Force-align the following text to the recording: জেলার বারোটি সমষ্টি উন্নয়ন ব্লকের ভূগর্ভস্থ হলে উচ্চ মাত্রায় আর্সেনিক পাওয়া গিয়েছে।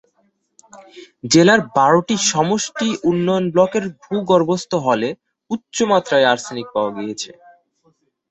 জেলার 1.31 1.61
বারোটি 1.75 2.15
সমষ্টি 2.31 2.87
উন্নয়ন 3.09 3.45
ব্লকের 3.53 3.85
ভূগর্ভস্থ 4.03 4.71
হলে 4.87 5.09
উচ্চ 5.51 5.75
মাত্রায় 5.91 6.29
আর্সেনিক 6.31 6.67
পাওয়া 6.73 6.91
গিয়েছে। 6.97 7.29